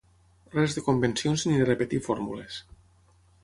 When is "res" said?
0.53-0.77